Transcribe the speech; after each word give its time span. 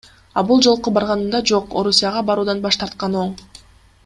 А 0.41 0.43
бул 0.51 0.63
жолку 0.67 0.93
барганымда, 0.95 1.43
жок, 1.53 1.77
Орусияга 1.83 2.25
баруудан 2.31 2.65
баш 2.67 2.83
тарткан 2.85 3.23
оң. 3.25 3.37